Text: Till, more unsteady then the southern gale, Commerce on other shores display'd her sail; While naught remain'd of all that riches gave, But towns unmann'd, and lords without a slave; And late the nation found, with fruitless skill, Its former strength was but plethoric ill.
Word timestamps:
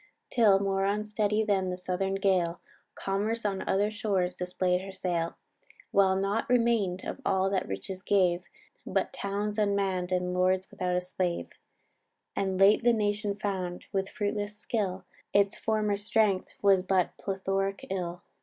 Till, 0.31 0.57
more 0.59 0.83
unsteady 0.83 1.43
then 1.43 1.69
the 1.69 1.77
southern 1.77 2.15
gale, 2.15 2.59
Commerce 2.95 3.45
on 3.45 3.61
other 3.69 3.91
shores 3.91 4.33
display'd 4.33 4.81
her 4.81 4.91
sail; 4.91 5.35
While 5.91 6.15
naught 6.15 6.49
remain'd 6.49 7.03
of 7.03 7.21
all 7.23 7.51
that 7.51 7.67
riches 7.67 8.01
gave, 8.01 8.41
But 8.83 9.13
towns 9.13 9.59
unmann'd, 9.59 10.11
and 10.11 10.33
lords 10.33 10.71
without 10.71 10.95
a 10.95 11.01
slave; 11.01 11.51
And 12.35 12.59
late 12.59 12.83
the 12.83 12.93
nation 12.93 13.35
found, 13.35 13.85
with 13.91 14.09
fruitless 14.09 14.57
skill, 14.57 15.05
Its 15.33 15.55
former 15.55 15.95
strength 15.95 16.49
was 16.63 16.81
but 16.81 17.15
plethoric 17.19 17.85
ill. 17.91 18.23